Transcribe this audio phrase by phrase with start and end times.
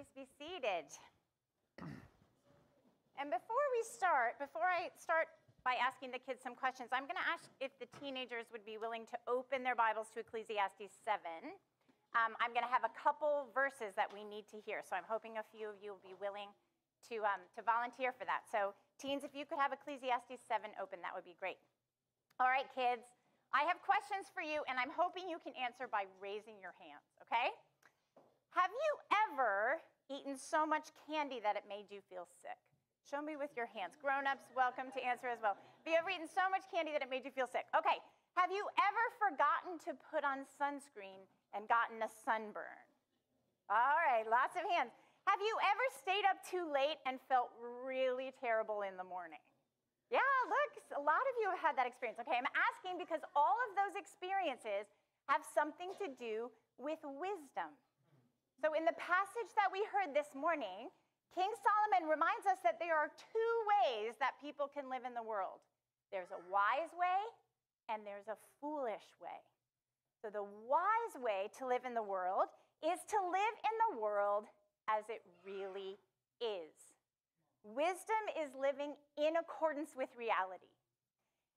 [0.00, 0.88] Please be seated.
[3.20, 5.28] And before we start, before I start
[5.60, 8.80] by asking the kids some questions, I'm going to ask if the teenagers would be
[8.80, 11.52] willing to open their Bibles to Ecclesiastes 7.
[12.16, 15.04] Um, I'm going to have a couple verses that we need to hear, so I'm
[15.04, 16.48] hoping a few of you will be willing
[17.12, 18.48] to, um, to volunteer for that.
[18.48, 21.60] So, teens, if you could have Ecclesiastes 7 open, that would be great.
[22.40, 23.04] All right, kids,
[23.52, 27.04] I have questions for you, and I'm hoping you can answer by raising your hands,
[27.20, 27.52] okay?
[28.56, 28.92] Have you
[29.28, 29.78] ever
[30.10, 32.58] eaten so much candy that it made you feel sick?
[33.06, 33.94] Show me with your hands.
[33.96, 35.54] Grown ups, welcome to answer as well.
[35.54, 37.70] Have you ever eaten so much candy that it made you feel sick?
[37.72, 38.02] Okay,
[38.34, 41.22] have you ever forgotten to put on sunscreen
[41.54, 42.86] and gotten a sunburn?
[43.70, 44.90] All right, lots of hands.
[45.30, 47.54] Have you ever stayed up too late and felt
[47.86, 49.40] really terrible in the morning?
[50.10, 52.18] Yeah, look, a lot of you have had that experience.
[52.18, 54.90] Okay, I'm asking because all of those experiences
[55.30, 56.50] have something to do
[56.82, 57.70] with wisdom.
[58.60, 60.92] So, in the passage that we heard this morning,
[61.32, 65.24] King Solomon reminds us that there are two ways that people can live in the
[65.24, 65.64] world
[66.12, 67.22] there's a wise way
[67.88, 69.40] and there's a foolish way.
[70.20, 72.52] So, the wise way to live in the world
[72.84, 74.44] is to live in the world
[74.92, 75.96] as it really
[76.44, 76.76] is.
[77.64, 80.68] Wisdom is living in accordance with reality.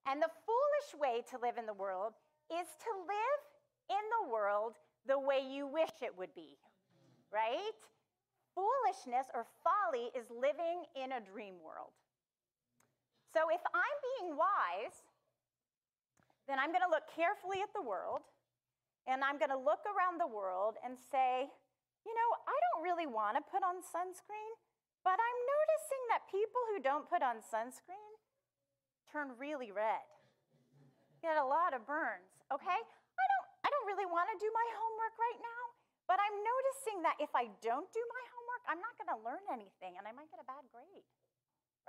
[0.08, 2.16] And the foolish way to live in the world
[2.48, 3.42] is to live
[3.92, 6.56] in the world the way you wish it would be,
[7.34, 7.82] right?
[8.54, 11.92] Foolishness or folly is living in a dream world.
[13.34, 15.02] So if I'm being wise,
[16.46, 18.22] then I'm going to look carefully at the world
[19.10, 21.50] and I'm going to look around the world and say,
[22.06, 24.54] you know, I don't really want to put on sunscreen.
[25.04, 28.14] But I'm noticing that people who don't put on sunscreen
[29.12, 30.08] turn really red.
[31.20, 32.80] Get a lot of burns, okay?
[32.80, 35.64] I don't I don't really want to do my homework right now,
[36.14, 39.42] but I'm noticing that if I don't do my homework, I'm not going to learn
[39.50, 41.02] anything and I might get a bad grade.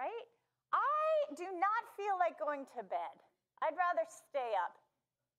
[0.01, 0.25] Right?
[0.73, 3.17] I do not feel like going to bed.
[3.61, 4.81] I'd rather stay up.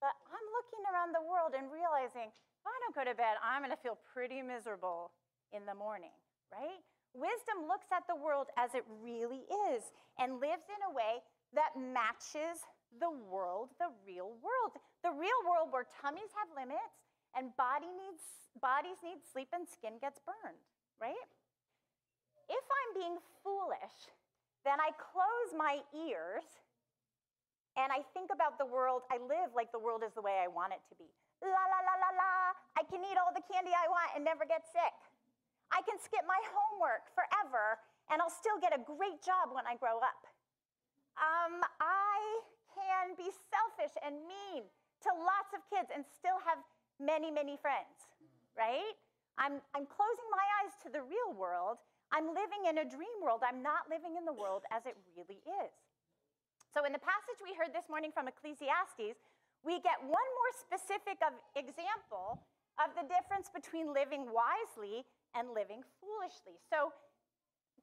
[0.06, 3.66] But I'm looking around the world and realizing if I don't go to bed, I'm
[3.66, 5.09] going to feel pretty miserable
[5.50, 6.13] in the morning,
[6.53, 6.78] right?
[7.18, 9.81] Wisdom looks at the world as it really is
[10.22, 11.25] and lives in a way
[11.57, 12.62] that matches
[13.01, 14.78] the world, the real world.
[15.01, 17.01] The real world where tummies have limits
[17.35, 18.23] and body needs,
[18.57, 20.63] bodies need sleep and skin gets burned,
[20.97, 21.28] right?
[22.47, 24.09] If I'm being foolish,
[24.63, 26.47] then I close my ears
[27.75, 29.03] and I think about the world.
[29.12, 31.12] I live like the world is the way I want it to be.
[31.44, 32.34] La, la, la, la, la.
[32.79, 34.95] I can eat all the candy I want and never get sick.
[35.75, 39.75] I can skip my homework forever and I'll still get a great job when I
[39.75, 40.24] grow up.
[41.19, 42.19] Um, I
[42.72, 44.63] can be selfish and mean
[45.03, 46.59] to lots of kids and still have
[47.00, 48.28] many, many friends, mm.
[48.57, 48.95] right?
[49.38, 51.83] I'm, I'm closing my eyes to the real world.
[52.11, 53.44] I'm living in a dream world.
[53.44, 55.73] I'm not living in the world as it really is.
[56.72, 59.19] So, in the passage we heard this morning from Ecclesiastes,
[59.63, 62.44] we get one more specific of example
[62.79, 66.59] of the difference between living wisely and living foolishly.
[66.67, 66.91] So,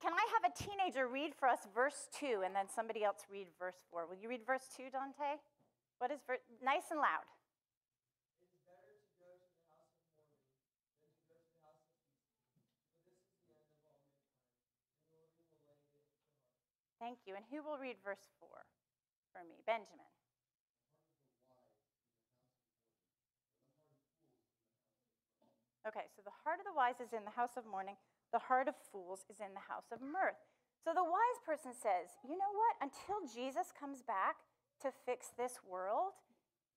[0.01, 3.47] can I have a teenager read for us verse 2 and then somebody else read
[3.59, 4.07] verse 4?
[4.09, 5.39] Will you read verse 2, Dante?
[5.99, 7.25] What is ver- nice and loud?
[17.03, 17.35] Thank you.
[17.35, 18.47] And who will read verse 4
[19.35, 19.59] for me?
[19.67, 20.07] Benjamin.
[25.83, 27.99] Okay, so the heart of the wise is in the house of mourning,
[28.31, 30.39] the heart of fools is in the house of mirth.
[30.79, 32.79] So the wise person says, you know what?
[32.79, 34.39] Until Jesus comes back
[34.87, 36.15] to fix this world,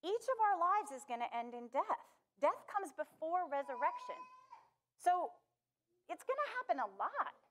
[0.02, 2.02] each of our lives is going to end in death.
[2.42, 4.18] Death comes before resurrection.
[4.98, 5.30] So
[6.10, 7.45] it's going to happen a lot.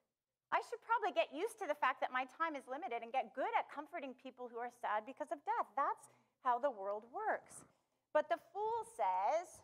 [0.54, 3.34] I should probably get used to the fact that my time is limited and get
[3.34, 5.68] good at comforting people who are sad because of death.
[5.74, 6.10] That's
[6.46, 7.66] how the world works.
[8.14, 9.60] But the fool says,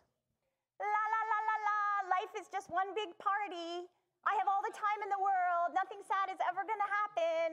[0.81, 3.85] La la la la la, life is just one big party.
[4.25, 5.73] I have all the time in the world.
[5.73, 7.47] Nothing sad is ever going to happen,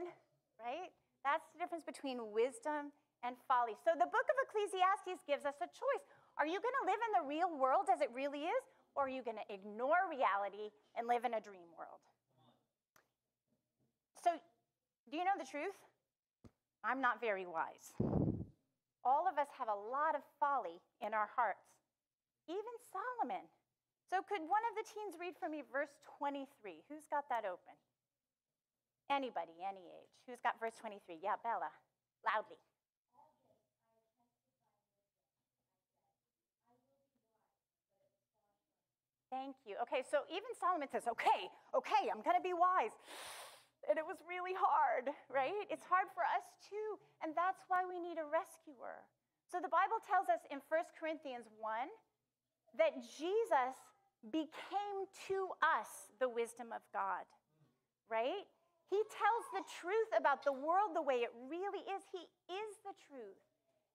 [0.60, 0.92] right?
[1.24, 2.92] That's the difference between wisdom
[3.24, 3.76] and folly.
[3.84, 6.04] So the book of Ecclesiastes gives us a choice.
[6.40, 8.62] Are you going to live in the real world as it really is,
[8.94, 12.00] or are you going to ignore reality and live in a dream world?
[14.22, 14.38] So,
[15.10, 15.76] do you know the truth?
[16.84, 17.92] I'm not very wise.
[19.04, 21.68] All of us have a lot of folly in our hearts
[22.48, 23.44] even Solomon.
[24.08, 26.48] So, could one of the teens read for me verse 23?
[26.88, 27.76] Who's got that open?
[29.12, 30.12] Anybody, any age.
[30.24, 31.20] Who's got verse 23?
[31.20, 31.68] Yeah, Bella,
[32.24, 32.56] loudly.
[39.28, 39.76] Thank you.
[39.84, 42.96] Okay, so even Solomon says, okay, okay, I'm going to be wise.
[43.88, 45.64] And it was really hard, right?
[45.72, 47.00] It's hard for us too.
[47.24, 49.00] And that's why we need a rescuer.
[49.48, 51.88] So the Bible tells us in 1 Corinthians 1
[52.76, 53.74] that Jesus
[54.28, 57.24] became to us the wisdom of God,
[58.12, 58.44] right?
[58.92, 62.04] He tells the truth about the world the way it really is.
[62.12, 63.40] He is the truth.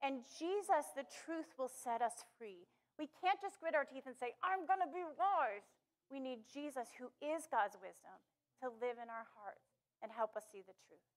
[0.01, 2.65] And Jesus, the truth, will set us free.
[2.97, 5.65] We can't just grit our teeth and say, I'm going to be wise.
[6.09, 8.17] We need Jesus, who is God's wisdom,
[8.61, 9.72] to live in our hearts
[10.03, 11.07] and help us see the truth.